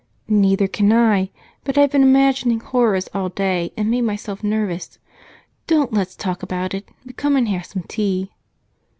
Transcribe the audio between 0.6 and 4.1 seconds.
can I, but I've been imagining horrors all day and made